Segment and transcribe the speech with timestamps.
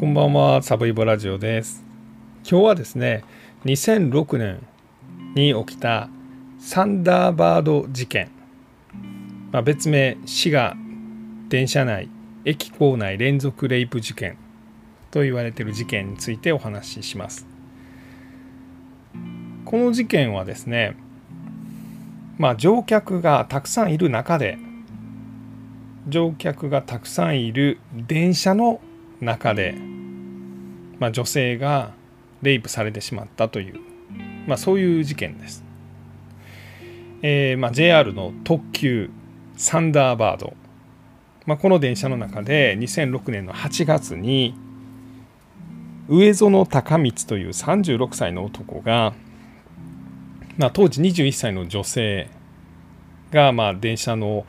[0.00, 1.84] こんばんは、サブイボラジオです。
[2.50, 3.22] 今日はですね、
[3.66, 4.66] 2006年
[5.34, 6.08] に起きた
[6.58, 8.30] サンダーバード事件、
[9.52, 10.74] まあ、別名、滋賀
[11.50, 12.08] 電車内
[12.46, 14.38] 駅構内連続レイプ事件
[15.10, 17.46] と言われている事件についてお話しします。
[19.66, 20.96] この事件はですね、
[22.38, 24.56] まあ、乗客がたくさんいる中で
[26.08, 28.80] 乗客がたくさんいる電車の
[29.20, 29.74] 中で、
[30.98, 31.92] まあ、女性が
[32.42, 33.80] レイプされてしまったという、
[34.46, 35.64] まあ、そういう事件です。
[37.22, 39.10] えーまあ、JR の特急
[39.56, 40.54] サンダーバード、
[41.44, 44.54] まあ、この電車の中で2006年の8月に
[46.08, 49.12] 上園高光という36歳の男が、
[50.56, 52.28] まあ、当時21歳の女性
[53.30, 54.46] がまあ電車の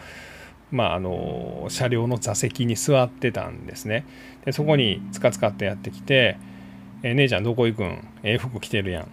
[0.72, 4.06] まあ、あの車両の座席に座ってたんですね。
[4.46, 6.38] でそこにつかつかってやってきて
[7.04, 8.08] 「え姉ちゃんどこ行くん？
[8.24, 9.08] ええ服着てるやん。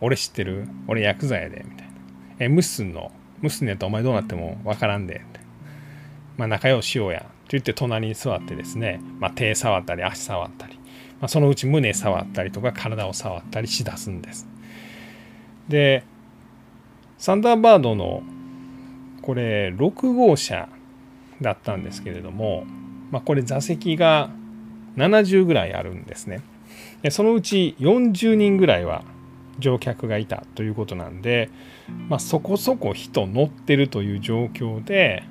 [0.00, 0.68] 俺知ってる？
[0.86, 1.92] 俺ヤクザやで」みたいな
[2.38, 3.10] 「え無視すんの？
[3.40, 5.40] 無視すんのやったらお前どうなってもわからんで」って
[6.36, 10.74] 「まあ仲良しようや」って言って隣に座ってですね、まあ、手触ったり足触ったり、
[11.20, 14.46] まあ、そのうち胸触ったりとか体を触ったりしだすんです。
[15.68, 16.02] で
[17.18, 18.22] サンダーバードの
[19.26, 20.68] これ6号車
[21.42, 22.64] だったんですけれども、
[23.10, 24.30] まあ、これ座席が
[24.96, 26.42] 70ぐらいあるんですね。
[27.02, 29.02] でそのうち40人ぐらいは
[29.58, 31.50] 乗客がいたということなんで、
[32.08, 35.24] まあ、そこそこ人乗ってるという状況で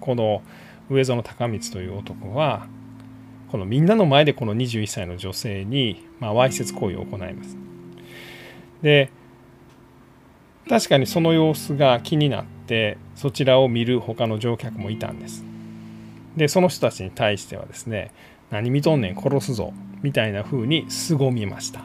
[0.00, 0.40] この
[0.88, 2.66] 上園高光という男は
[3.50, 7.58] このみんなの前でこの21歳の女性に、わいせつ行為を行います。
[8.80, 9.10] で
[10.66, 15.44] 確かにその様子が気になってそちらを見る他の乗客もいたんです。
[16.36, 18.10] でその人たちに対してはですね
[18.50, 21.82] 何見とんねん殺すぞみたいな風に凄みました。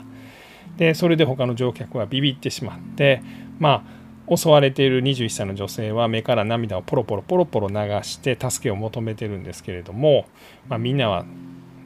[0.78, 3.22] でそれで他の乗客はビビってしまって
[3.60, 3.84] ま
[4.30, 10.28] あ襲われている21歳の女性は目から涙をポロポロポロポロ流して助けを求めてるんですけれども、
[10.68, 11.26] まあ、みんなは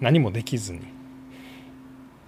[0.01, 0.81] 何もできずに。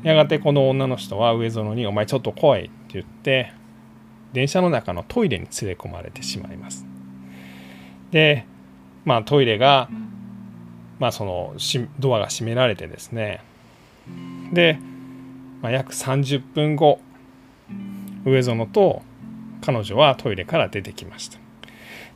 [0.04, 3.52] やがてこの女の人は上園に「お前ちょっと来い」って言って
[4.34, 6.86] 電車の中のトイレに連れ込まれてしまいます。
[8.12, 8.46] で、
[9.04, 9.90] まあ、トイレが、
[11.00, 11.54] まあ、その
[12.00, 13.42] ドアが閉められてですね。
[14.54, 14.80] で、
[15.62, 17.00] まあ、約30分後
[18.26, 19.02] 上園と
[19.62, 21.40] 彼女はトイレから出てきました。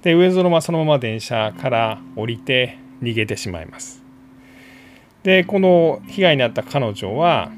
[0.02, 4.04] で上園はそのまま電車から降りて逃げてしまいます。
[5.24, 7.52] でこの被害に遭った彼女は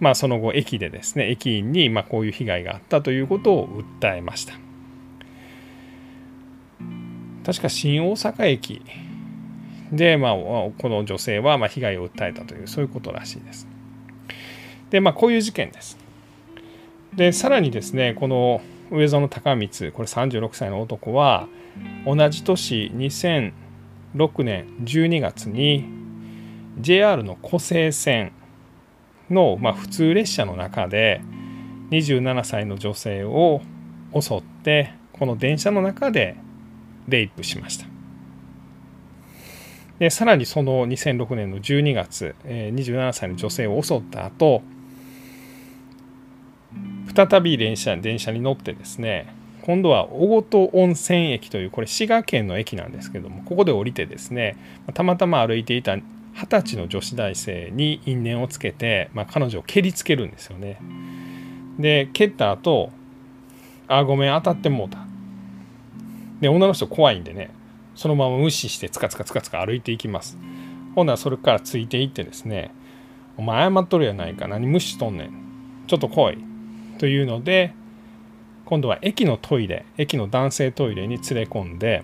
[0.00, 3.68] まあ、その後駅でですね駅員にまこういう被害があったということを
[4.00, 4.54] 訴えました
[7.50, 8.80] 確か新大阪駅。
[9.90, 13.66] で、まあ、この女性はま被害を訴えたというそういうことらしいです。
[14.90, 15.98] でまあこういう事件です。
[17.12, 18.60] でさらにですねこの
[18.92, 21.48] 上園高光これ36歳の男は
[22.06, 25.88] 同じ年2006年12月に
[26.78, 28.30] JR の湖西線
[29.28, 31.20] の、まあ、普通列車の中で
[31.90, 33.60] 27歳の女性を
[34.14, 36.36] 襲ってこの電車の中で
[37.10, 37.86] レイプしました
[39.98, 44.62] でさらにその2006年の12月、え、27歳の女性を襲った後
[47.14, 54.56] 再び電車電車に乗ってですね今度は小琴温泉駅というこれ滋賀県の駅なんですけどもここで降りてですね
[54.94, 60.80] たまたま歩いていた二十歳の女子大生に因縁をつけて、まあ、彼女を蹴りつけるんですよね。
[61.78, 62.90] で蹴った後
[63.88, 65.09] あごめん当たってもうた。
[66.40, 67.50] で女の人怖いんでね
[67.94, 70.38] そのまま無視してつかつかつかつか歩いていきます。
[70.94, 72.72] ほんならそれからついていってですね
[73.36, 75.30] 「お前謝っとるやないか何無視しとんねん
[75.86, 76.38] ちょっと来い」
[76.98, 77.72] というので
[78.64, 82.02] 今度は駅のトイレ駅の男性トイレに連れ込んで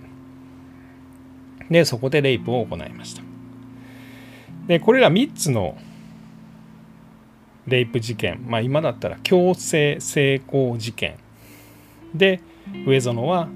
[1.71, 3.23] でそこでレイプを行いました。
[4.67, 5.77] でこれら3つの
[7.67, 11.17] レイプ事件、まあ、今だったら強制性交事件
[12.15, 12.41] で
[12.87, 13.49] 上園は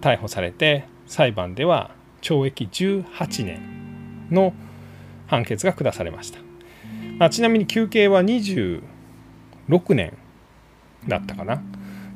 [0.00, 1.90] 逮捕されて裁判では
[2.22, 4.52] 懲役18年の
[5.26, 6.38] 判決が下されました、
[7.18, 8.82] まあ、ちなみに求刑は26
[9.94, 10.16] 年
[11.08, 11.62] だったかな。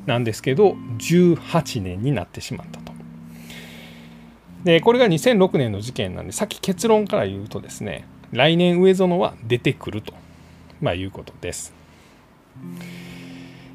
[0.06, 2.92] なんですけど18年になってしまったと。
[4.64, 10.14] でこれが2006年の事件なんでさっき結論から言うとですね来年上園は出てくると、
[10.80, 11.74] まあ、いうことです。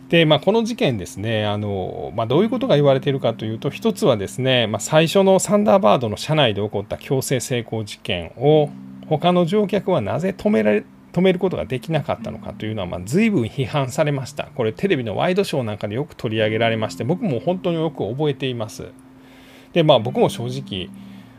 [0.10, 8.70] で、まあ、この事件ですねあの、まあ、どういうことが言われているかというと一つはですね、まあ、最初のサンダーバードの車内で起こった強制性交事件を
[9.08, 14.46] 他の乗客はなぜ止められ止めることができなかったのかというのは、まあ、随分批判されました。
[14.56, 18.90] これテレビのワイドショーなんかでよく取り上げられまして、僕も本当によく覚えています。
[19.74, 20.90] で、まあ僕も正直、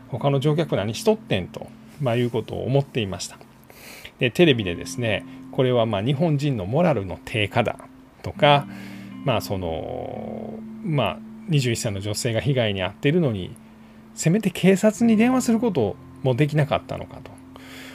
[0.09, 1.67] 他の乗客何しとってんと、
[2.01, 3.37] まあ、いうことを思っていました。
[4.19, 7.77] で、テレビでですね、これはまあ日本人のモラルの低下だ
[8.21, 8.67] とか、
[9.25, 11.19] まあその、まあ
[11.49, 13.55] 21歳の女性が被害に遭っているのに、
[14.15, 17.31] せめて警察に電話することもできなかったのかと。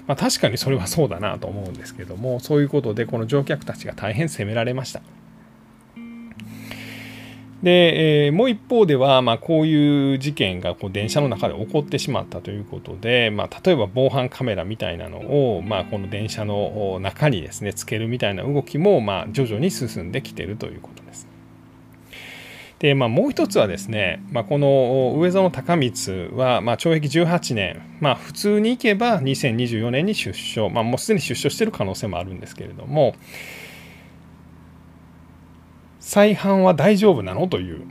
[0.06, 5.02] まあ、確かにそれはそうだなと思うんですけどもそういうことでこの乗客たちが大変責められました。
[7.66, 21.26] で、えー、もう一方では、まあ、こういう事件がこう電車の中で起こってしまったということで、まあ、例えば防犯カメラみたいなのを、まあ、この電車の中にですねつけるみたいな動きも、まあ、徐々に進んできてるということです。
[22.78, 33.16] で、まあ、もう一つはですね、まあ、この上園高光は、まあ、懲役18年、まあ、普通に行けば2024年に出所、まあ、もうすでに出所している可能性もあるんですけれども
[36.06, 37.48] 再犯は大丈夫なの？
[37.48, 37.82] という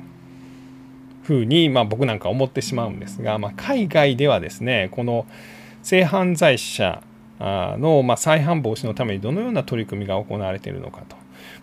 [1.23, 5.25] ふうに、まあ、僕なんか思ってしまうんですが、まあ、海外ではですねこの
[5.83, 7.03] 性犯罪者
[7.41, 11.17] の、まあ、再犯防止のためにどのような取り組みが行われているのかと、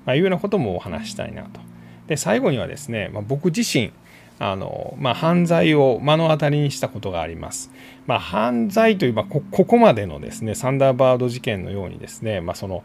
[0.04, 1.60] まあ、いうようなこともお話したいなと。
[2.06, 3.90] で最後にはですね、まあ、僕自身
[4.38, 7.70] あの、まあ、犯罪を目の当たりにしたことがあります。
[8.06, 12.82] まあ、犯罪といえばここまでのですねサンダーバード事件のようにですね、まあ、その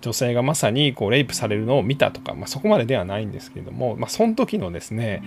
[0.00, 5.22] 女性がまさにこうレイプされるのを見たとか、まあ、そこまでではないんですけれども、まあ、その時のですね、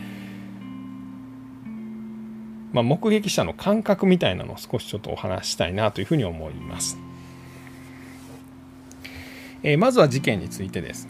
[2.72, 6.98] まあ、目撃者の感覚みたいなのを少しちょっとお話したいなというふうに思います。
[9.62, 11.08] えー、まずは事件についてです。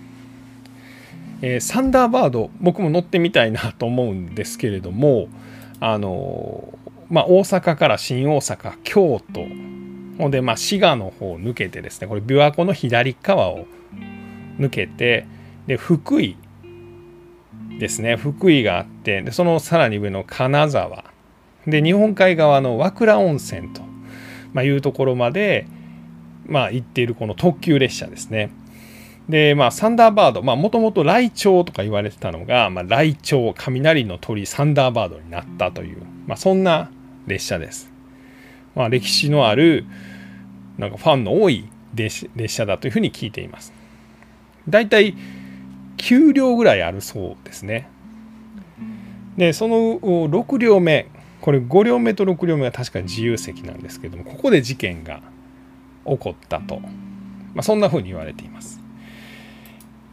[1.41, 5.27] えー、サンダーバード僕も乗ってみたいなと思うんですけれども
[5.81, 6.73] あの
[7.09, 9.45] まあ、大阪から新大阪京都。
[10.17, 13.65] ほんでまあ滋賀の方を抜けてですねこれ琵琶湖の左側を
[14.59, 15.25] 抜けて
[15.65, 16.37] で福井
[17.79, 18.15] ですね。
[18.15, 21.05] 福井があってでそのさらに上の金沢。
[21.65, 23.81] で日本海側の和倉温泉と、
[24.53, 25.65] まあ、いうところまで、
[26.45, 28.51] まあ、行っているこの特急列車ですね。
[29.29, 36.89] で、まあ、サンダーバード、もともとライチョウとか言われてたのが、まあ、ライチョウ、雷の鳥、サンダーバードになったという、まあ、そんな
[37.27, 37.91] 列車です。
[38.75, 39.85] まあ、歴史のある、
[40.77, 43.73] なんかファンの多い列車だというふうに聞いています。
[44.67, 45.15] だいたい
[45.97, 47.89] 9両ぐらいあるそうですね。
[49.37, 51.07] で、その6両目、
[51.41, 55.21] これ5両目と6両目は確か自由席なんですけども、ここで事件が
[56.05, 56.89] 起こったと、ま
[57.57, 58.79] あ、そんなふうに言われています。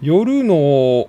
[0.03, 1.09] 夜の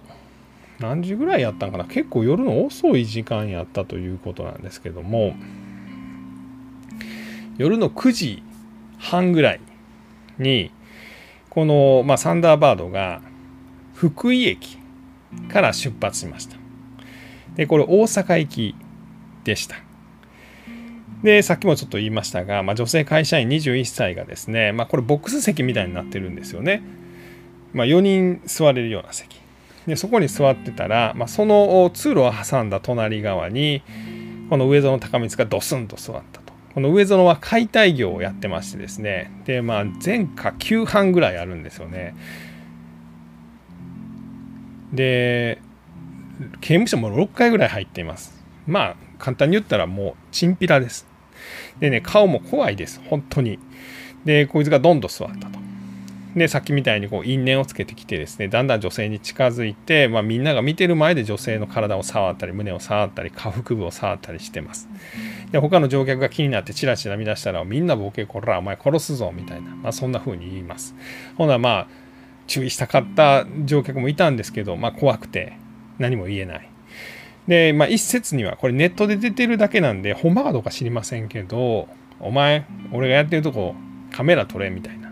[0.82, 1.86] 何時ぐらいやったんかな？
[1.86, 5.36] 結構夜の遅い時間やったということなんですけども
[7.58, 8.44] 夜の9時
[8.98, 9.62] 半ぐらい
[10.38, 10.72] に
[11.50, 13.22] この、まあ、サンダーバードが
[13.94, 14.78] 福井駅
[15.50, 16.58] から出発しました。
[17.56, 18.76] でこれ大阪行き
[19.44, 19.76] でした。
[21.22, 26.82] でさっきもちょっと言いましたが、まあ、女性会社員21歳がですね、まあ、これボックス席みたいになってるんですよね。
[27.74, 29.41] まあ、4人座れるような席。
[29.88, 33.82] でそこに座ってたら、まあ、その通路を挟んだ隣側に
[34.50, 36.52] この上園高光がドスンと座ったと。
[36.74, 39.32] この上園は解体業をやってましてですね。
[39.46, 42.16] でまあ前科9班ぐらいあるんですよね。
[44.94, 45.62] で
[46.60, 48.42] 刑務所も6回ぐらい入っています。
[48.68, 51.08] まあ簡単に言ったらもうチンピラです。
[51.80, 53.02] でね顔も怖いです。
[53.10, 53.60] 本当に。
[54.26, 55.60] でこいつがどんどん座ったと。
[56.36, 64.88] でさっきみたいにこう因縁をつけてきてですねだんだん女性に近づいて、まあ、みんなが見てる前で女性の体を触ったり胸を触ったり下腹部を触ったりしてます。
[65.52, 70.96] で他の乗客が気になってチラチラ見出したらみんなボケこらお前殺すぞみたいな、まあ、そんな風に言います。
[71.38, 71.88] ほなまあ
[72.48, 75.54] 注意したかった乗客もいたんですけど、まあ、怖くて
[76.00, 76.70] 何も言えない。
[77.48, 81.88] で、まあ、一説にはこれネットで出てるだけなんでほんまかどうか知りませんけど
[82.20, 83.76] お前俺がやってるとこ
[84.12, 85.11] カメラ撮れみたいな。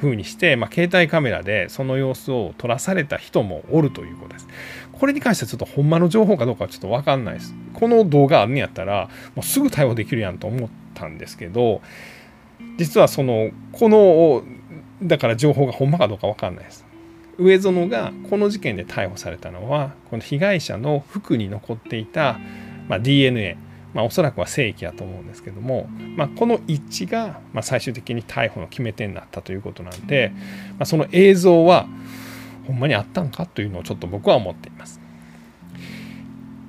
[0.00, 4.48] 風にして、まあ、携帯カメラでその様子を撮らされた人もおるということです。
[4.92, 7.54] これに関してはちょっとほんまの情報かどうかはちょっとわかんないです。
[7.74, 11.82] この動画あんねやったら、もうすぐ対応できるやんと思ったんですけど、
[12.78, 14.42] 実はその、この、
[15.02, 16.86] だから情報がほんまかどうかわかんないです。
[17.38, 22.38] 上園がこの事件で逮捕されたのは、この被害者の服に残っていた、
[22.88, 23.58] まあ、DNA、
[23.96, 30.32] まあ、おそらくは正規やと思うんですけども、まあ、この一致が、ま最終的に逮捕の決め手になったということなんで、
[30.78, 31.86] まその映像は
[32.66, 35.00] ほんまにあったんかというのをちょっと僕は思っています。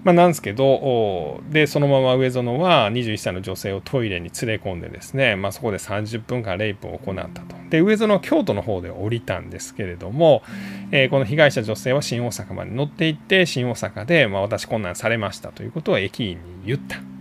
[0.06, 10.44] まあ、なんですけどでそのまま上園は21歳の女性をトイレに連れ込んでですね、まあ、そこで30分間レイプを行ったとで上園は京都の方で降りたんですけれども、
[10.92, 17.17] えー、この被害者女性は新大阪まで乗っていって新大阪で、まあ、私こんなんされましたということを駅員に言った。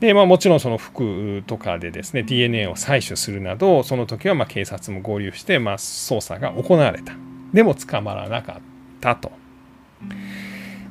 [0.00, 7.12] でまあ、もちろんその服とかでですね DNA を採取するなどその時はま警察も合流して、まあ、捜査が行われた。
[7.52, 8.62] でも捕まらなかっ
[9.00, 9.30] たと。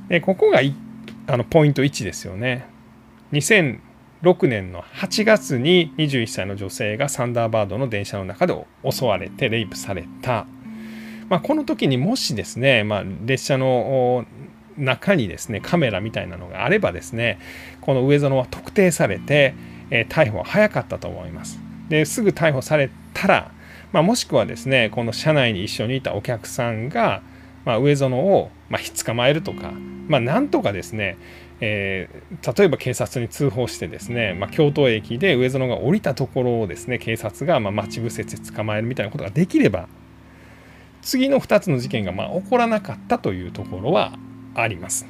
[0.09, 0.61] でここが
[1.27, 2.67] あのポイント1ですよね。
[3.31, 10.45] 2006年の8月に21歳の女性がサンダーバードの電車の中で襲われてレイプされた、
[11.29, 14.25] まあ、この時にもしですね、まあ、列車の
[14.79, 17.39] 中にですねカメラみたいなのがあればですね
[17.81, 19.53] この上園は特定されて、
[19.91, 21.59] え、逮捕は早かったと思います。
[21.89, 23.51] ですぐ逮捕されたら、
[23.91, 27.21] まあ、もしくはですねこの車内に一緒にいたお客さんが、
[27.65, 29.71] まあ、上園を、まあ、ひっ捕まえるとか、
[30.07, 31.17] まあ、なんとかですね、
[31.59, 39.88] えー、例えば警察に通報してですね、まあ、京都駅で上園が降りたところをですね警察がま待ち伏せて捕まえるみたいなことができれば
[41.01, 44.13] 次の2つの事件がま起こらなかったというところは
[44.61, 45.05] あります。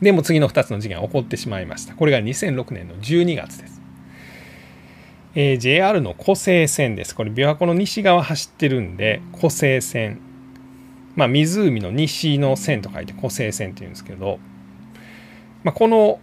[0.00, 1.94] でも次の2つの事件が起こってしまいました。
[1.94, 3.80] これが2006年の12月です。
[5.34, 7.14] えー、JR の湖西線です。
[7.14, 10.20] これ琵琶湖の西側走ってるんで湖西線。
[11.16, 14.38] まあ湖の西の線と書いて湖西線っていうんですけど、
[15.62, 16.20] まあ、この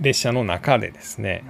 [0.00, 1.44] 列車の中でですね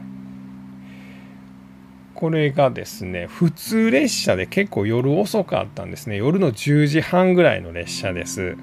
[2.14, 8.56] これがですね普通列車で結構夜遅かったんですね夜の10時半ぐらいの列車です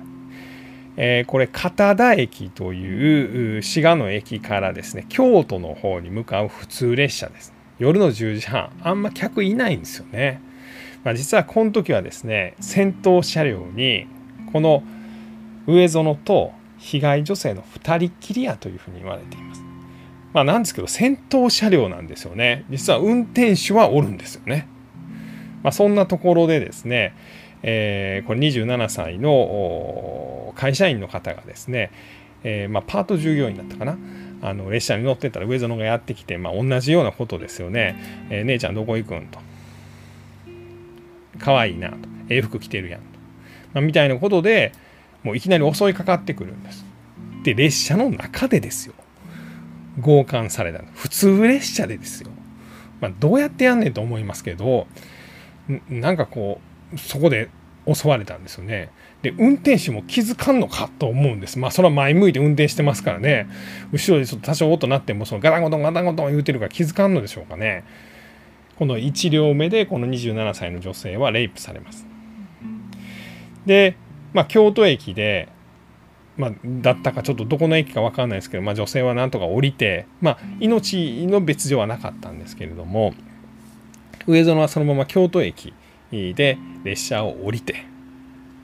[0.97, 7.53] えー、これ片田駅という滋賀の駅からですね京都の方に向かう普通列車です。
[7.79, 10.41] 夜の10時半あんま客いないんですよね、
[11.03, 14.07] まあ、実はこの時はですね先頭車両に
[14.53, 14.81] この
[15.67, 19.61] 上園と被害女性の2人きりやというふうに言われています。
[20.33, 22.65] まあなんですけど先頭車両なんですよね。
[22.69, 24.67] 実は運転手はおるんですよね。
[25.63, 27.15] まあ、そんなところでですね、
[27.67, 31.91] えー、これ27歳の会社員の方がですね、
[32.43, 33.97] えー、まあ、パート従業員だったかな。
[34.41, 39.39] あの列車に乗ってたら上園がやってきて、まあ、同じようなことですよね、えー、姉ちゃんどこ行くんと。
[41.39, 41.97] 可愛いなと。
[42.29, 43.05] ええ服着てるやんと、
[43.73, 44.71] まあ、みたいなことで
[45.23, 46.85] もういきなり襲いかかってくるんです。
[47.43, 48.93] で列車の中でですよ。
[50.03, 52.29] 強姦された普通列車でですよ、
[52.99, 54.87] まあ、どうやってやんねんと思いますけど
[55.89, 57.49] なんかこうそこで
[57.91, 58.89] 襲われたんですよね。
[59.21, 61.57] で運転手も気づかんのかと思うんです。
[61.59, 63.47] まあそれは前向いて運転してますからね
[63.91, 67.83] 後ろでちょっと多少音鳴ってもそのガタンゴトンガタンゴトン言うてるから気づかんのでしょうかね。
[68.77, 72.05] この1両目でこの27歳の女性はレイプされます。
[73.65, 73.95] で、
[74.33, 75.49] まあ、京都駅で、
[76.37, 83.13] まあ、だったかちょっとどこの駅か分かんないですけど、まあ、女性はなんとか降りて、まあ、命の別状はなかったんですけれども
[84.27, 85.73] 上園はそのまま京都駅
[86.11, 87.85] で列車を降りて。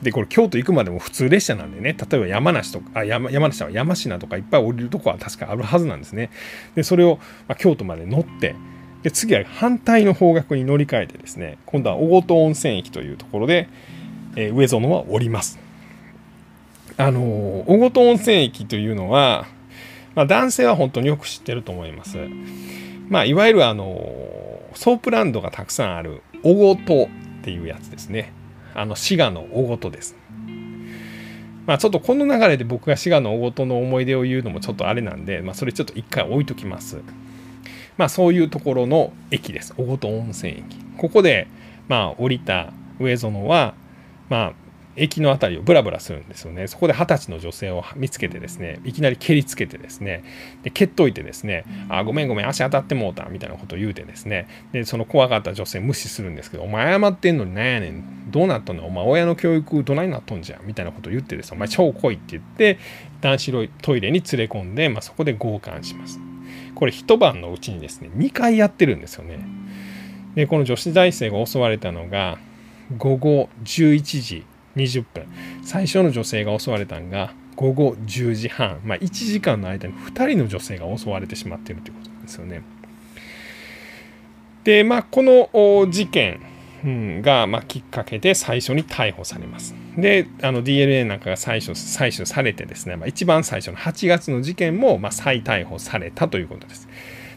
[0.02, 1.96] でこれ京都行くまでも普通列車なんでね。
[2.10, 6.32] 例えば山梨とかあ山山梨は山科とかいっぱい降りるとこは確かあるはずなんですね。
[6.76, 8.56] でそれを、まあ、京都まで乗って
[9.04, 13.68] で次は反対の方角に乗り換えてですね今度はおごと温泉駅というところで、
[14.36, 15.60] えー、植園は降ります。
[16.98, 19.46] あのー、おごと温泉駅というのは、
[20.16, 22.18] まあ、男性は本当によく知ってると思います。
[23.08, 27.10] まあいわゆるあのー、ソープランドがたくさんある雄琴
[27.42, 28.32] っていうやつですね。
[28.74, 30.16] あの滋賀の雄琴です。
[31.66, 37.02] まあちょっとこの流れで僕が滋賀の雄琴の思い出を言うのもちょっとあれなんで、まあそれちょっと一回置いときます。
[37.98, 39.74] まあそういうところの駅です。
[39.78, 40.64] 大事温泉駅。
[40.98, 41.48] ここで
[41.88, 43.74] まあ降りた上園は
[44.30, 44.54] まあ
[44.96, 46.68] 駅の辺りをブラブラするんですよね。
[46.68, 50.24] そこで二十歳の女性を見つけてですね、いきなり蹴りつけてですね、
[50.64, 58.86] で蹴っといてですね、あ、ごめんごめん、足当たってもうた、みたいなことを言うてですね、で、その怖かった女性無視するんですけど、お前謝ってんのになんやねん、どうなったの？
[58.86, 60.60] お前親の教育どないなっとんじゃ？
[60.60, 62.78] ん、みたいなことを言ってですね、お前超来いって言って、
[63.22, 66.20] 男子トイレに連れ込んで、まあ、そこで強姦します。
[66.76, 69.40] これ一晩のうちにですね、2回やってるんですよね。
[70.36, 72.40] で、この女子大生が襲われたのが、
[72.98, 75.26] 午後11時20分
[75.64, 82.64] 最初の女性が襲われたのが午後10時半、まあ、1時間の間に2人の女性が襲われてしまっているということなんですよね。
[84.64, 86.40] でまあこの事件
[87.22, 89.76] が、まあ、きっかけで最初に逮捕されます。
[89.98, 96.88] であの DNA なんかが採取採取されてですね、まあ、一番最初の8月の事件も、まあ、再逮捕されたということです。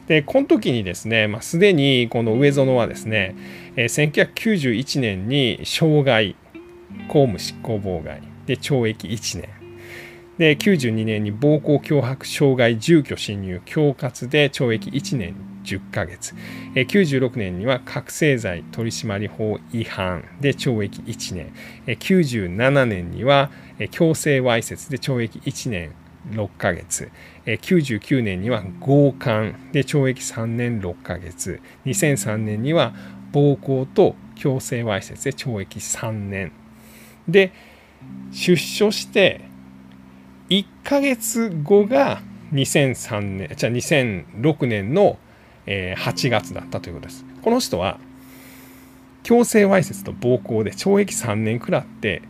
[0.07, 3.35] でこの時にですね、まあ、すでにこの上園はですね、
[3.77, 6.37] えー、1991年に傷害
[7.09, 8.23] 公務執行妨害。
[8.47, 9.49] で懲役1年。
[10.37, 16.35] で92年に暴行脅迫傷害住居侵入恐喝で懲役1年10ヶ月。
[16.75, 20.25] 96年には覚醒剤取締法違反。
[20.41, 21.53] で懲役1年。
[21.87, 23.51] 97年には
[23.93, 24.89] 強制わいせつ。
[24.89, 25.93] で懲役1年
[26.33, 27.11] 6ヶ月。
[27.47, 29.55] 99年には強姦。
[29.73, 31.61] で懲役3年6ヶ月。
[31.87, 32.93] 2003年には
[33.31, 35.25] 暴行と強制わいせつ。
[35.25, 36.51] で懲役3年。
[37.29, 37.53] で
[38.33, 39.41] 出所して
[40.51, 42.21] 1ヶ月後が
[42.53, 45.19] 2003年じゃあ2006年の
[45.67, 47.25] 8月だったということです。
[47.43, 47.99] この人は
[49.23, 52.23] 強制わいせつと暴行で懲役3年くらって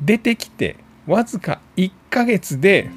[0.00, 2.90] 出てきてわずか1ヶ月で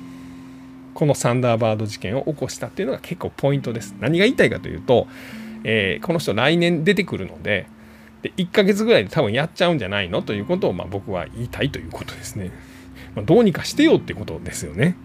[0.96, 3.96] このサンダーバード事件を起こしたっていうのが結構ポイントです。
[4.00, 5.08] 何が言いたいかというと、
[5.64, 7.68] えー、この人来年出てくるので
[8.26, 12.50] で1ヶ月ぐらいで多分やっちゃうんじゃないのということをまあ僕は言いたいということですね。
[13.14, 14.98] まあ、どうにかしてよってことですよね。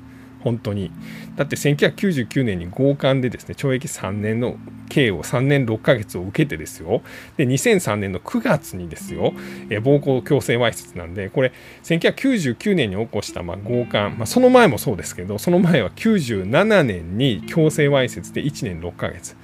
[0.43, 0.91] 本当に。
[1.37, 4.57] だって1999年に強姦でですね、懲役3年の
[4.89, 7.03] 刑を3年6ヶ月を受けてですよ。
[7.37, 9.35] で、2003年の9月にですよ、
[9.69, 19.37] え暴行強制わいせつなんで、これ、1999年に起こしたま強姦、まあ、その前もそうですけど、その前は97年に強制わいせつで1年6ヶ月。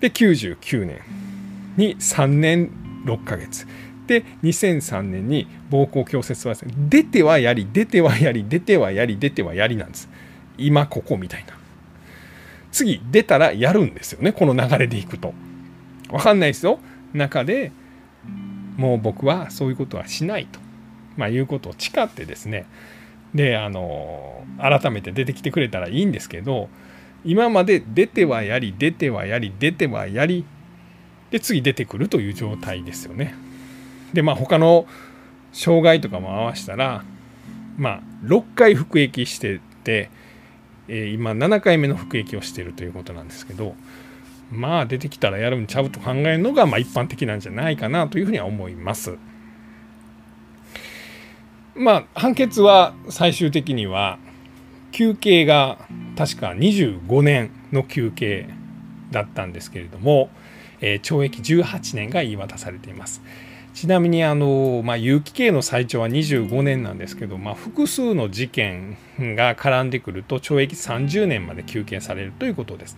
[0.00, 1.33] で、99年。
[1.76, 2.70] に3年
[3.04, 3.66] 6ヶ月。
[4.06, 6.54] で2003年に膀胱強切は
[6.88, 10.08] 出てはやり出てはやり出てはやり出てはやりなんです。
[10.58, 11.54] 今ここみたいな。
[12.70, 14.32] 次出たらやるんですよね。
[14.32, 15.32] この流れでいくと。
[16.10, 16.80] 分かんないですよ。
[17.12, 17.72] 中で
[18.76, 20.60] もう僕はそういうことはしないと、
[21.16, 22.66] まあ、いうことを誓ってですね。
[23.34, 26.68] であの改めて出てきてくれたらいいんですけど
[27.24, 30.44] 今まで出てはやり出てはやり出てはやり
[31.30, 33.34] で次出てくるという状態ですよね。
[34.12, 34.86] でまあ他の
[35.52, 37.04] 障害とかも合わせたら
[37.76, 40.10] まあ6回服役してて、
[40.88, 43.74] えー、今7回目の服役をしてるということなんですけど
[44.50, 49.16] まあ出てきたらやるんちゃうと考えるのがまあ一般的なんじゃないかなというふうには思います。
[51.74, 54.18] まあ判決は最終的には
[54.92, 55.78] 休刑が
[56.16, 58.48] 確か25年の休刑
[59.10, 60.30] だったんですけれども、
[60.92, 63.22] え、懲役18年が言い渡されています。
[63.74, 72.96] ちなみにあの、まあ、有期刑の最長は25年なんですけど、まあ、複数の事件が絡んでくると懲役30年まで求刑されるということです。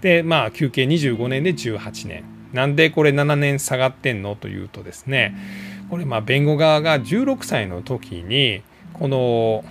[0.00, 2.24] でまあ求刑25年で18年。
[2.52, 5.34] なんでこれ7年下がってんのというとですね
[5.90, 9.64] これまあ弁護側が16歳の時にこの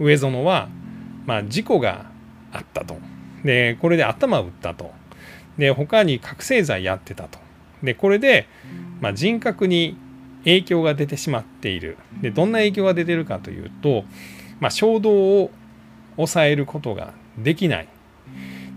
[0.00, 0.68] 上園は
[1.26, 2.06] まあ事故が
[2.52, 2.96] あったと。
[3.44, 4.92] でこれで頭を打ったと。
[5.58, 7.38] で他に覚醒剤やってたと。
[7.82, 8.48] でこれで、
[9.00, 9.96] まあ、人格に
[10.44, 11.96] 影響が出てしまっている。
[12.20, 14.04] でどんな影響が出てるかというと、
[14.60, 15.12] まあ、衝動
[15.42, 15.50] を
[16.16, 17.88] 抑えることができない。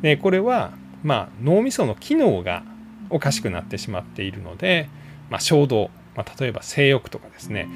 [0.02, 2.64] でこれは、まあ、脳みその機能が
[3.10, 4.90] おかしくなってしまっているので、
[5.30, 7.68] まあ、衝動、まあ、例えば性欲とかですね、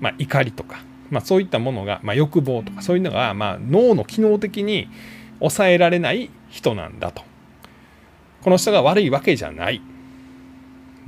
[0.00, 4.88] まあ、怒りとか、まあ、そういったものが、まあ、欲望とかそういうのが、まあ、脳の機能的に
[5.38, 7.29] 抑えられない人なんだと。
[8.42, 9.80] この人が悪いわけじゃない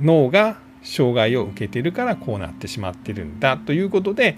[0.01, 4.37] 脳が障害を受けてるからこうなってしまってるんだということで、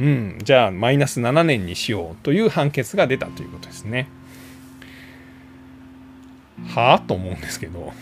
[0.00, 4.08] うん、じゃあマイナス7年にしようという判決が出たということですね。
[6.74, 6.98] はあ？
[7.00, 7.92] と思うんですけど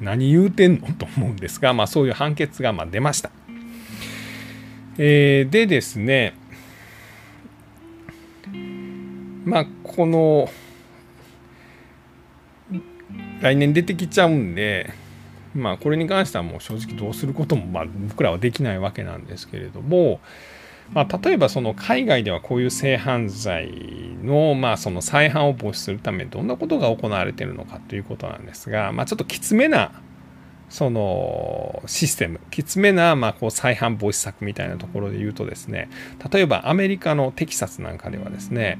[0.00, 0.92] 何言うてんの？
[0.92, 3.30] と思うんですが、まあ、そういう判決がま出ました。
[4.98, 6.34] えー、でですね
[9.44, 10.50] まあこの
[13.40, 14.92] 来年出てきちゃうんで、
[15.54, 20.20] まあ、これに関してはもう正直どうすることもまあ僕らはできないわけなんですけれども、
[20.92, 23.70] まあ、例えばその海外ではこういう性犯罪
[24.22, 29.92] のまあその再犯を防止するためにどんなことが行われているのかということなんですが、まあ、ちょっときつめな
[30.68, 35.90] そのシステムきつめなまあこう再犯防止策みたいなところで言うとですね
[36.32, 38.78] 例えばアメリカのテキサスなんかではですね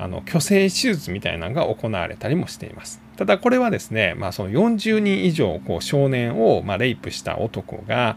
[0.00, 3.02] あの虚勢手術みたいなのが行われたりもしています。
[3.18, 8.16] ただこれはですね、まあ、その40人以上こう少年をまレイプした男が、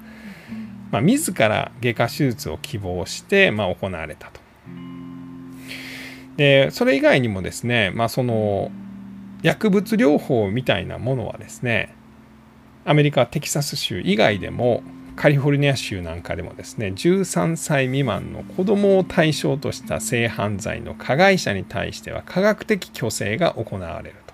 [0.91, 4.39] まあ、自ら外科手術を希望してま行われたと。
[6.37, 8.71] でそれ以外にもですね、まあ、その
[9.41, 11.93] 薬物療法みたいなものはですね
[12.85, 14.83] アメリカテキサス州以外でも
[15.15, 24.33] カリフォルニア州なんかでもですね13歳未満の子どもを対象とした性犯罪の加害者に対しては科学的虚勢が行われると、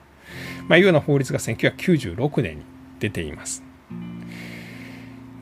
[0.68, 2.64] まあ、いうような法律が1996年に
[3.00, 3.64] 出ています。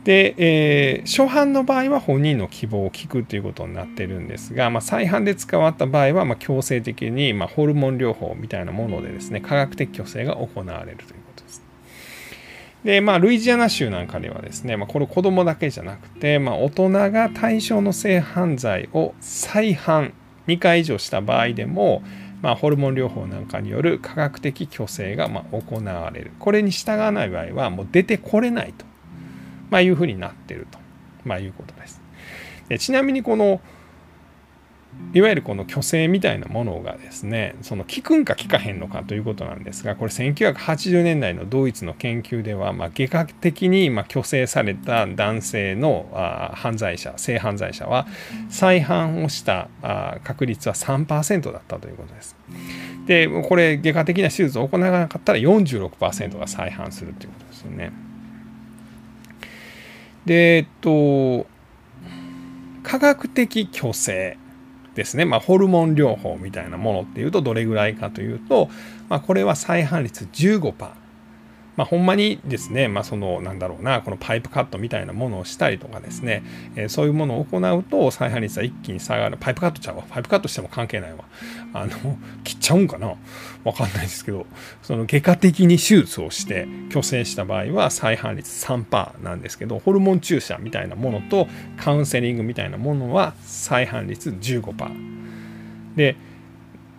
[0.08, 11.27] で、えー、初版の場合は本人の希望を聞くということになってるんですが、まあ、再版で使わった場合は、ま、強制的に、ま、ホルモン療法みたいなものでですね科学的虚勢が行われるという
[12.88, 13.02] で。
[13.02, 20.14] まあルイジアナ州なんかではですね、まあ、これ子供だけじゃなくて、まあ、大人が対象の性犯罪を再犯
[20.48, 22.02] 2回以上した場合でも、
[22.42, 28.88] まあ、ホルモン療法なんかによる科学的虚勢がま行われるこれに従わない場合はもう出てこれないと
[29.70, 30.80] まあ、いうふうになっていると、
[31.26, 32.02] まあ、いうことです。
[32.70, 33.62] でちなみにこの
[35.14, 48.06] いわゆるこの虚勢みたいなものがですねその効くんか効かへんのかということなんですがこれ1980年代のドイツの研究では、まあ、外科的にま虚勢された男性のあ犯罪者性犯罪者は
[48.50, 52.36] 再犯をしたあ確率は3%だったということです。
[53.06, 57.92] でこれ外科的な手術を行わなかったら46%が再犯するということですよね。
[60.26, 61.48] で、えっと、
[62.84, 64.38] 科学的虚勢
[64.98, 68.70] ですね、まあ、ホルモン療法みたいなものっていうとどれぐらいかというと、
[69.10, 71.07] まあ、これは再犯率15%。
[71.78, 76.44] まあ、ほんまにですね、まあ、そのなんだろうなこのパイプカットみたいなものをしたりとかですね、
[76.76, 79.38] えー、そういうものを行うと再犯率は一気に下がる。
[79.40, 80.04] パイプカットちゃうわ。
[80.10, 81.20] パイプカットしても関係ないわ。
[81.74, 83.16] あの切っちゃうんかな？
[83.64, 84.46] わかんないですけど
[84.82, 96.16] その外科的に手術をして虚勢した場合は再犯率3%なんですけどホルモン注射みたいなものとカウンセリングみたいなものは再犯率15%で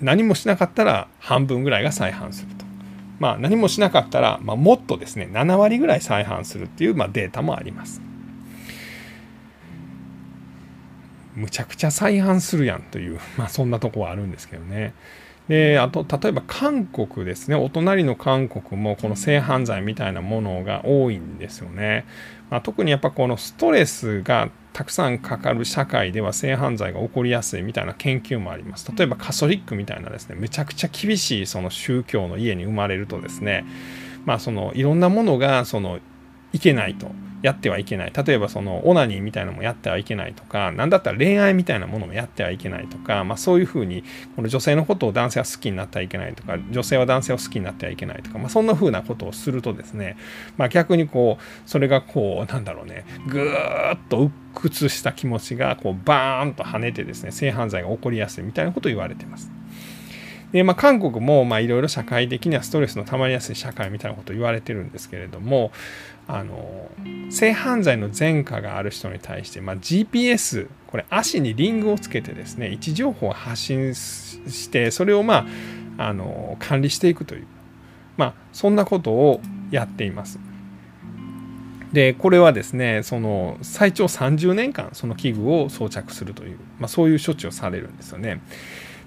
[0.00, 2.57] 何もしなかったら半分ぐらいが再犯する。
[3.18, 8.00] まあ、何もしなかったら、まあ、もっとですね7割ぐらい再犯するっていう、まあ、データもあります。
[11.34, 14.92] むちゃくちゃ再犯するやんという、まあ、そんなとこはあるんですけどね。
[15.48, 22.04] であと例えば韓国ですねお隣の韓国もこの性犯罪みたいなものが多いんですよね。
[22.50, 28.88] まあ、特にやっぱこのストレスがたくさんかかる社会では性犯罪が起こりやすいみたいな研究もあります。
[28.94, 33.64] 例えばカソリックみたいなですね、めちゃくちゃ厳しいその宗教の家に生まれるとですね、
[34.24, 35.98] まあそのいろんなものがその
[36.52, 37.10] いけないと。
[37.42, 44.02] やってはいけない例えばそのオナニーみたいなのもやってはいけないとか何だったら恋愛みたいなものもやってはいけないとか、まあ、そういうふうに
[44.34, 50.16] この女性のことを男性は好きになってはいけないとか女性は男性を好きになってはいけないとか、まあ、そんなふうなことをするとですね、
[50.56, 59.50] まあ、逆にこうそれがこうなんだろうねぐーっと鬱屈した気持ちがこうバーンと跳ねてですね性犯罪が起こりやすいみたいなことを言われています。
[60.52, 65.72] でまあ、韓国もいろいろ社会的にはストレスのたまりやすい社会みたいなことを言われてるんですけれども
[66.28, 66.90] あの
[67.30, 75.46] 性犯罪の前科がある人に対して、まあ、GPS これ足にリングをつけてですね位置情報を発信してそれをま
[75.98, 77.46] ああの管理していくという、
[78.16, 79.40] まあ、そんなことを
[79.72, 80.38] やっています。
[81.92, 88.40] でこれはですねその最長30年間その器具を装着するという、まあ、そういう処置をされるんですよね。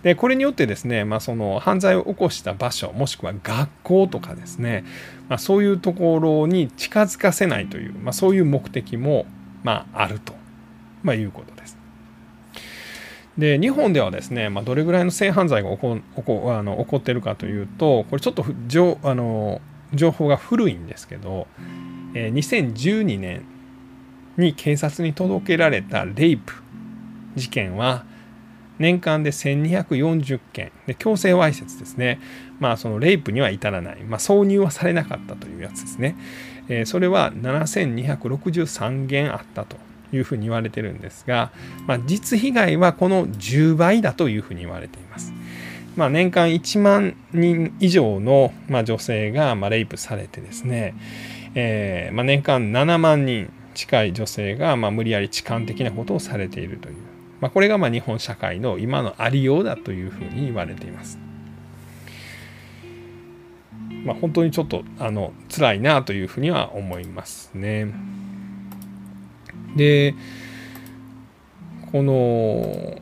[0.04, 4.84] でこれによってですね、まあ、その犯罪を起こした場所もしくは学校とかですね、
[5.30, 9.26] まあ、そういうところに近づかせないという、まあ、そういう目的も、
[9.64, 10.34] まあ、あると、
[11.04, 11.78] まあ、いうことです。
[13.38, 19.62] で日本ではですね、まあ、どれぐらいの性犯罪が起こ起こあの起こってるかというとこれちょっと情あの
[19.94, 21.48] 情報が古いんですけど、
[22.14, 23.46] えー、2012年
[24.38, 26.54] に警察に届けられたレイプ
[27.36, 28.06] 事件は
[28.82, 30.72] 年間で1240件。
[30.88, 32.20] で強制わいせつですね。
[32.60, 36.16] まあそのレイプには至らない、まあ、挿入はされなかったというやつですね、
[36.70, 39.78] えー、それは7263件あったと
[40.14, 41.52] いうふうに言われてるんですが、
[41.88, 45.34] まあ、実被害はこの10倍だというふうに言われています。
[45.96, 50.96] まあ、年間1万人以上の、まあ、女性が、まあ、レイプされてですね、
[51.56, 56.96] えーまあ、年間7万人近い女性が、まあ、無理やり痴漢的なことをされているという。
[57.42, 61.20] まあ、これがま日本社会の今のありようだというふうに言われています。
[64.06, 67.88] まあ、本当にちょっとあの辛いなというふうには思いますね。
[69.76, 70.16] で
[71.92, 73.02] この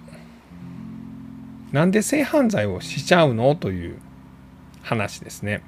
[1.71, 3.99] なんで性犯罪をしちゃうのという
[4.82, 5.62] 話ですね。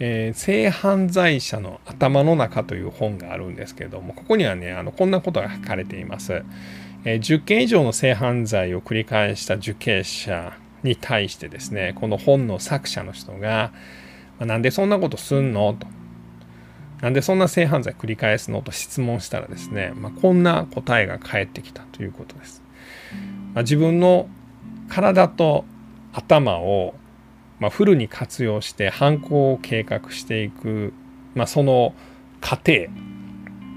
[0.00, 6.42] えー、性犯罪者の頭の中という本があるんですけれどもここにはねあのこんなことが書かれています。
[7.04, 13.72] え10件以上の性犯罪を繰り返した受刑者に対してですねこの本の作者の人が
[14.40, 15.86] 「なんでそんなことすんの?」と
[17.02, 22.62] 「なんでそんな性犯罪繰り返すの?」と質問したらですね、まあ、こんな答えが返ってきたということです。
[23.54, 24.28] まあ、自分の
[24.88, 25.64] 体と
[26.12, 26.94] 頭を、
[27.60, 30.92] まあ、フルに活用して犯行を計画していく、
[31.34, 31.94] まあ、その
[32.40, 32.88] 過程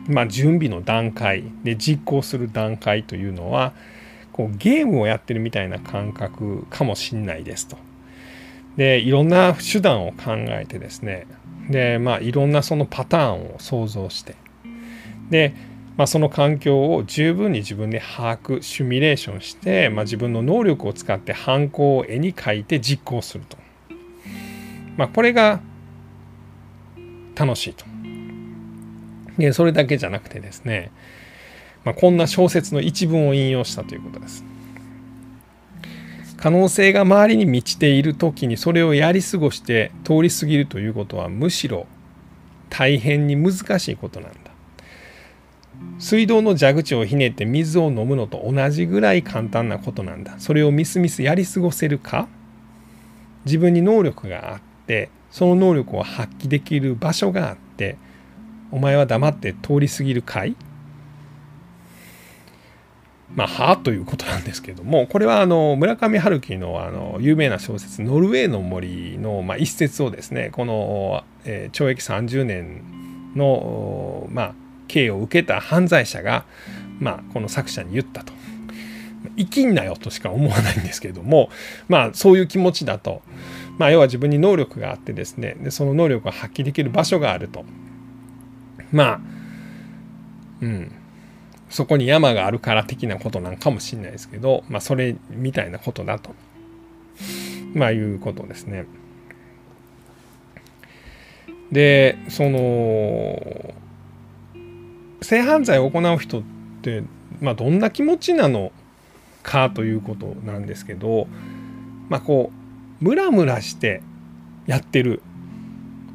[0.07, 3.73] まあ、準備の段階で実行する段階というのは
[4.31, 7.77] こうゲームをやってるみたいな感覚かもしんないですと。
[8.77, 11.25] でいろんな手段を考えてですね
[11.69, 14.35] でまあいろんなそのパターンを想像して
[15.31, 15.55] で、
[15.97, 23.57] まあ、その環境を十分に自分で把握シミュレーションして、まあ、自分の能力を使って犯行を絵に描いて実行すると。
[24.95, 25.59] まあ、これが
[27.35, 27.96] 楽しいと。
[29.37, 30.91] でそれだけじゃなくてですね、
[31.83, 34.43] まあ、こんな小説の一文を引用したということです。
[36.37, 41.87] 可能性が周りに満ちている時にそれをやり過ごして通り過ぎるということはむしろ
[42.69, 44.37] 大変に難しいことなんだ。
[45.99, 50.35] 水道の蛇口をひねって水を飲むのと同じぐらい簡単なことなんだ。
[50.37, 52.27] それをみすみすやり過ごせるか？
[53.45, 57.66] 自分に能力があってその能力を発揮できる場所があって
[58.71, 60.55] お前は黙って通り過ぎるかい？
[63.35, 72.81] まあ、はということなんですけどもこれはあの村上春樹のあの有名な小説「ノルウェーの森の」まあ、一節をですねこの、え、懲役30年
[73.35, 74.53] の、まあ、
[74.87, 76.45] 刑を受けた犯罪者が、
[76.99, 78.33] ま、この作者に言ったと。
[79.35, 81.49] 生きんなよとしか思わないんですけども
[81.89, 83.21] まそういう気持ちだと、
[83.77, 87.65] まあ、要は自分に能力があってですねでその能力を発揮できる場所があると。
[88.91, 89.19] まあ
[90.61, 90.91] うん
[91.69, 96.33] そこに山があるから的なことなんかもしれないですけど、まあ、それみたいなことだと、
[97.73, 98.85] まあ、いうことですね。
[101.71, 103.73] でその
[105.21, 106.43] 性犯罪を行う人っ
[106.81, 107.03] て、
[107.41, 108.71] まあ、どんな気持ちなの
[109.43, 111.27] かということなんですけど、
[112.07, 112.51] まあ、こ
[113.01, 114.01] うムラムラして
[114.67, 115.21] やってる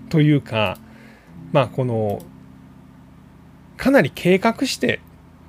[0.08, 0.78] というか、
[1.52, 2.22] まあ、この
[3.83, 5.01] かなり計画して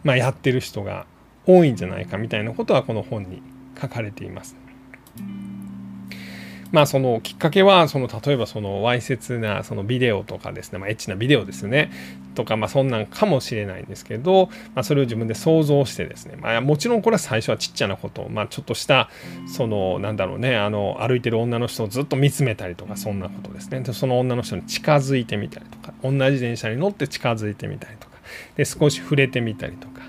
[0.04, 1.06] まあ、やってる人が
[1.46, 3.41] 多いんじゃないかみたいなことはこの本に
[3.80, 4.56] 書かれています。
[6.72, 11.91] まあそのきっかけはその例えばそのわいせつなそのビデオとかですね、まあ、エッチなビデオですね
[12.34, 19.12] とかまあそんなんかもしれないんですけど、まあ、それを自分で想像してですね、まあ、もちろんこれは最初はちっちゃなこと、まあ、ちょっとした
[19.46, 28.12] そのなんだろうねあの歩いてる女の人をずっと見つめたりとかそんなことですねでその女の人に近づいてみたりとか同じ電車に乗って近づいてみたりとか
[28.56, 30.02] で少し触れてみたりとか。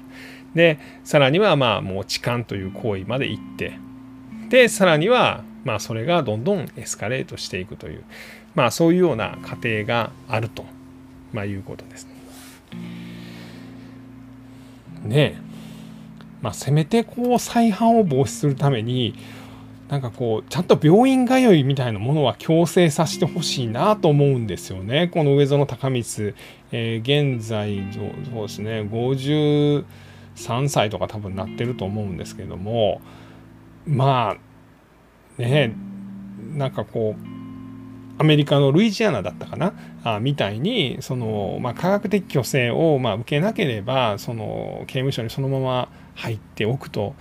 [0.55, 3.79] でさらにはまあもう痴漢という行為まで行って。
[4.49, 8.05] でさらにはまあそれがどんどんエスカレートしていくという。
[8.55, 10.65] まあそういうような過程があると、
[11.33, 12.07] まあ、いうことです。
[15.03, 15.17] ね。
[15.17, 15.37] え。
[16.41, 19.15] まあせめてこう再犯を防止するために
[19.89, 25.09] なんかこうちゃんと病院通いみたいなものは強制させてほしいなと思うんですよね。
[25.09, 26.35] この上園高光、
[26.73, 28.83] えー、現在そうですね。
[28.83, 29.85] 53
[30.69, 33.01] 歳とか多分なってると思うんですけども。
[33.87, 35.75] まあね
[36.55, 37.35] なんかこう
[38.17, 39.75] アメリカのルイジアナだったかな？
[40.05, 47.15] あみたいにその、まあ、科学的虚勢を、まあ、受けなければその刑務所にそのまま入っておくと、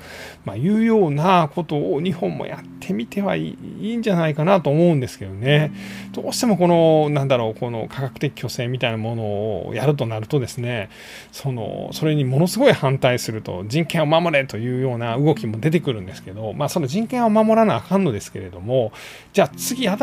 [0.46, 5.72] まあ、いうようなことを日本もやってみてはいいんじゃないかなと思うんですけどね。
[6.12, 9.24] どうしてもこのなんだろうこの科学的虚勢みたいなもの
[9.68, 10.90] をやるとなるとですね
[11.32, 18.92] そのそれにものすごい反対すると人権を守れというような動きも出てくるんですけど、まあ、その人権を守らなあかんのですけれども
[19.34, 19.98] じゃあ次新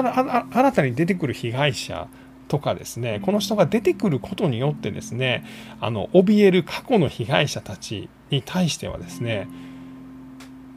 [0.73, 2.09] たに出てくる被害者
[2.51, 5.45] とかですねこの人が出てくることによってですね
[5.81, 9.49] あの怯える過去の被害者たちに対してはですね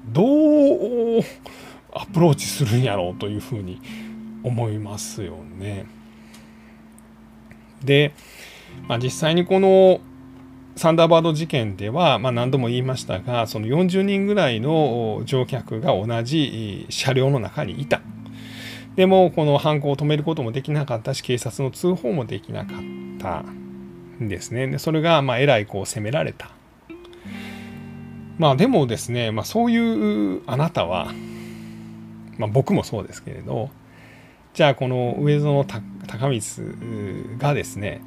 [0.06, 1.22] どう
[1.92, 3.82] アプローチするんやろうというふうに
[4.44, 5.86] 思いますよね。
[7.84, 8.14] で、
[8.88, 10.00] まあ、実際にこの
[10.76, 18.02] サンダーバード事件では、まあ、何度も言いましたがその40人ぐらいの乗客が同じ車両の中にいた。
[18.95, 22.77] でもこの犯行を止めることもできなかったし警察の通報もできなかっ
[23.19, 23.43] た
[24.23, 24.67] んですね。
[24.67, 26.51] でそれがまあえらいこう責められた。
[28.38, 31.13] まあでもですね、まあ、そういうあなたは、
[32.38, 33.69] まあ、僕もそうですけれど
[34.53, 35.65] じゃあこの上園
[36.08, 38.01] 高光がですね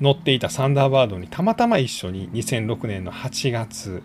[0.00, 4.02] 乗っていたサンダーバードにたまたま一緒に2006年の8月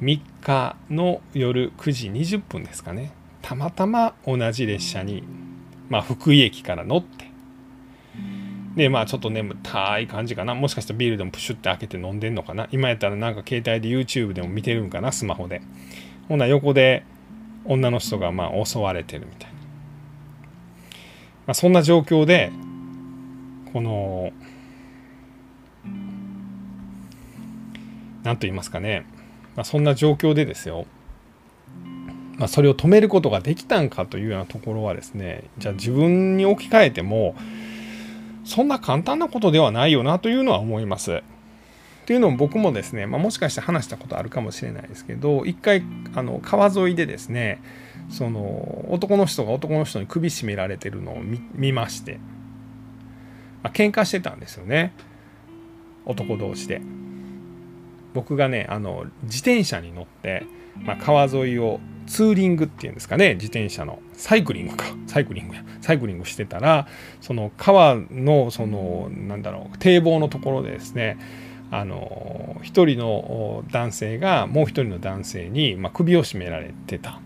[0.00, 3.12] 3日の夜9時20分ですかね
[3.46, 5.22] たまたま同じ列車に、
[5.88, 7.30] まあ、福井駅から乗って
[8.74, 10.54] でまあちょっと眠たい感じかな。
[10.54, 12.68] もしかしたらビールでもプシュって開けて飲んでんのかな。
[12.72, 15.62] 今やったらなんか携帯で YouTube でも見てるんかなスマホで。
[16.28, 17.04] ほな横で
[17.64, 19.56] 女の人がまあ襲われてるみたいな、
[21.46, 22.50] まあ、そんな状況で
[23.72, 24.32] この
[28.24, 29.06] 何と言いますかね、
[29.54, 30.86] まあ、そんな状況でですよ、
[32.38, 37.34] まあ、それを止めることができたんかというようなところはですねじゃあ自分に置き換えても
[38.44, 41.12] そんな簡単なことではないよなというのは思います。
[41.12, 41.20] っ
[42.06, 45.82] ていうのも僕もですね、まあ、もしかして話したことあるかもしれないですけど一回
[46.14, 47.60] あの川沿いでですね
[48.10, 52.20] その男の人が男の人に首絞められてるのを見まして、
[53.64, 54.92] まあ、喧嘩してたんですよね。
[56.04, 56.80] 男同士で。
[58.14, 60.46] 僕がねあの自転車に乗って、
[60.76, 63.98] まあ、川沿いをツーリングっていうんですかね自転車の。
[64.14, 64.84] サイクリングか。
[65.06, 65.64] サイクリングや。
[65.80, 66.86] サイクリングしてたら
[67.20, 71.18] その川のそのなんだろう堤防のところでですね
[71.70, 77.20] あの一人の男性がもう一人の男性に、まあ、首を絞められてた。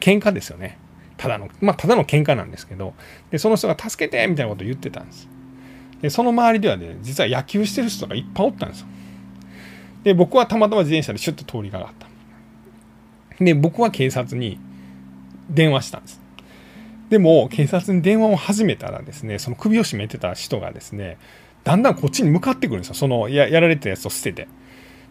[0.00, 0.78] 喧嘩ですよね。
[1.16, 2.94] ただのまあただの喧嘩なんですけど
[3.30, 5.28] でその人が「助けて!」みたいなことを言ってたんです。
[6.02, 8.86] でその周りではね実は野球してる人がいっぱいおったんですよ。
[10.02, 12.03] で僕はたまたま自転車でシュッと通りかかった。
[13.40, 14.58] で僕は警察に
[15.50, 16.20] 電話したんです。
[17.10, 21.18] でも警察に電話を始めたらですねその首を絞めてた人がですね
[21.62, 22.94] だんだんこっちに向かってくるんですよ。
[22.94, 24.48] そのややられてたやつを捨てて。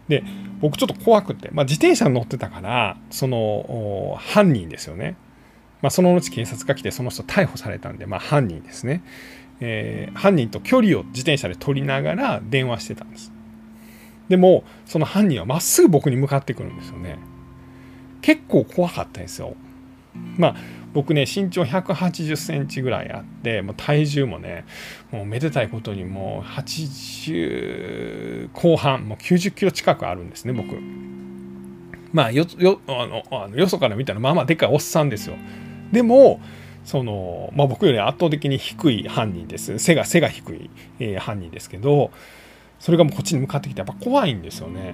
[0.08, 0.24] で
[0.60, 5.16] 僕ちょっと怖くて、まあ、自転車に乗ってたからその犯人ですよね、
[5.82, 9.02] まあ、その後警察が来てその人逮捕されたんで、まあ、犯人ですね、
[9.62, 13.32] えー、犯人と距離を自転車で取りながら電話してたんです。
[14.28, 17.18] でもその犯人はまっすぐ僕に向かってくるんですよね。
[18.24, 19.56] 結構怖かったですよ。
[20.38, 20.56] まあ
[20.94, 24.66] 僕ね身長180センチぐらいあってもう体重もね
[25.12, 30.80] もうめでたいことにもう80後半もう90キロ近くあるんですね僕。
[32.12, 35.36] まあよよあのあのよそから見たらまあまあでかいおっさんですよ。
[35.92, 36.40] でも
[36.86, 39.80] その、まあ、僕より圧倒的に低い犯人です。
[39.80, 42.12] 背が背が低い、えー、犯人ですけど
[42.80, 44.94] それがもうこっちに向かってきてやっぱ怖いんですよね。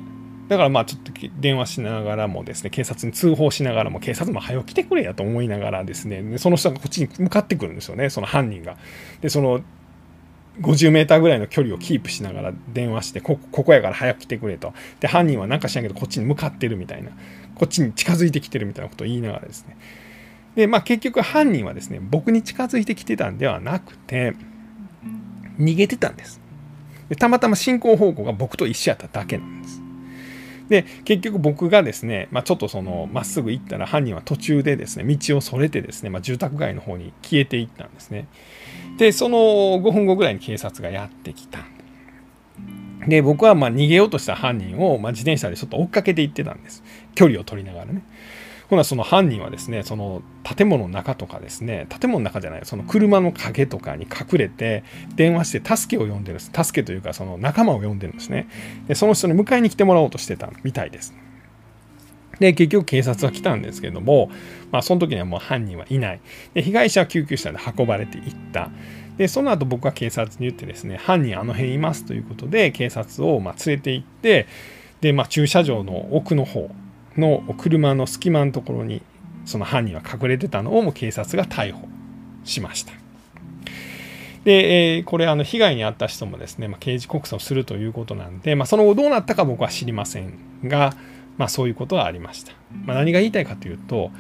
[0.50, 8.76] だからまあちょっと電話しながらもですね、警察に通報しながらも、警察も早く来てくれやと思いながらですね、その人がこっちに向かってくるんですよね、その犯人が。
[9.22, 9.62] で、その
[10.62, 14.74] 50メーターぐらいの距離をキープしながら電話してこ、ここやから早く来てくれと。
[15.00, 17.12] で、犯人はなんか知らんけど、こっちに向かってるみたいな、
[17.54, 19.78] こっちに近づいてきてるみたいなことを言いながらですね。
[20.56, 24.34] で、まあ結局犯人はですね、僕に近づいてきてたんではなくて、
[25.60, 26.42] 逃げてたんです。
[27.10, 29.79] でたまたま進行方向が僕と一緒やっただけなんです。
[30.70, 38.28] で結局僕がですね、まあ、ちょっとそのまっすぐ行ったら犯人は途中でですね道をそれてですね、まあ、住宅街の方に消えていったんですね。
[38.98, 41.60] でその5分後ぐらいに警察がやってきた。
[43.08, 46.84] で僕はま逃げようとした犯人を、ま自転車でちょっと追っかけていってたんです。
[47.16, 48.04] 距離を取りながらね。
[48.70, 54.84] ほなその犯人はですねその建物の中とかですね建物の中じゃないその車の陰とかに隠れて
[55.16, 56.52] 電話して助けを呼んでるんです。
[56.54, 58.48] 助けというかその仲間を呼んでるんですね。
[58.88, 61.14] でその人に迎えに来てもらおうとしてたみたいです。
[62.40, 64.30] で結局警察は来たんですけども、
[64.72, 66.22] まあ、その時にはもう犯人はいない。
[66.54, 68.70] で被害者は救急車で運ばれていった。
[69.18, 74.48] でその後僕は警察に言ってですね犯人あの辺いますということで警察をま連れて行って
[75.02, 76.70] で、まあ、駐車場の奥の方
[77.20, 79.02] の車の隙間のところに
[79.46, 81.88] その犯人は隠れてたのをも警察が逮捕
[82.44, 82.94] しました。
[84.44, 90.94] で、えー、これあの被害に遭った人もですね、まあ、刑事告訴するということなんで、まあ、その後どうなったか僕は知りませんが、
[91.38, 92.54] まあ、そういうことがありました。
[92.86, 94.12] まあ、何が言いたいかというと、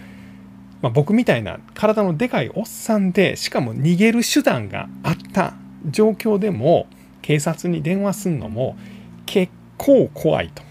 [0.81, 5.53] まあ、僕みたいな体のでかいおっさんでしかも逃げる手段があった
[5.85, 6.88] 状況でも
[7.21, 8.77] 警察に電話するのも
[9.25, 10.63] 結構怖いと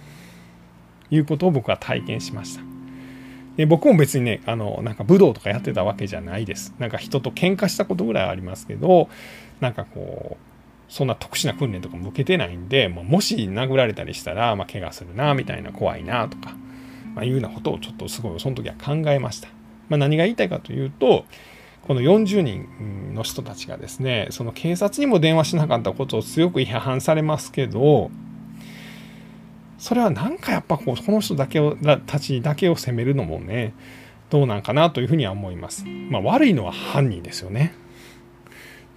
[1.11, 2.62] いうことを僕は体験しました。
[3.57, 6.75] で僕も別にねあのなんか武道とかやってたわけじゃないです。
[6.79, 9.09] なんか人と喧嘩したことぐらいありますけど
[9.61, 16.55] なんかこうそんな特殊な訓練とかも受けてないんでももし殴られたりしたら、まあ、怪我するなみたいな怖いなとか、
[17.14, 19.49] まあ、いうようなことをちょっとすごいその時は考えました。
[19.88, 21.25] まあ、何が言いたいかというと
[21.83, 28.11] この40人の人たちがですねその警察にも電話しなかったことを強く批判されますけど
[29.78, 33.74] それはなんかやっぱこうこの人だけをたちだけを責めるのもね
[34.29, 35.87] どうなんかなというふうには思います。
[35.87, 37.72] まあ、悪いのは犯人ですよね。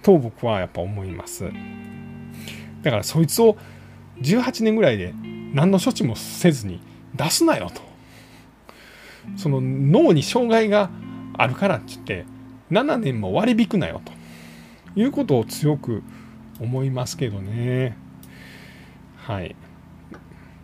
[0.02, 1.50] と僕はやっぱ思います。
[2.82, 3.56] だからそいつを
[4.20, 5.14] 18年ぐらいで
[5.54, 6.80] 何の処置もせずに
[7.14, 7.80] 出すなよと。
[9.36, 10.90] その脳に障害が
[11.38, 12.24] あるからってって
[12.70, 16.02] 7年も割り引くなよということを強く
[16.60, 17.96] 思いますけどね。
[19.16, 19.54] はい。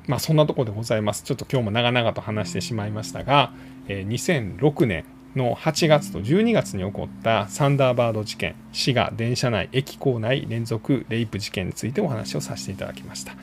[0.08, 1.22] まあそんなとこでございます。
[1.22, 3.52] ちょっと今日も長々と話してしまいましたが、
[3.86, 5.04] え2006年
[5.36, 13.36] の8月と12月に起こったサンダーバード事件、滋賀電車内駅構内連続レイプ事件についてお話をさせていただきました。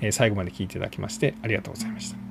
[0.00, 2.27] え最後まで聞いていただきましてありがとうございました。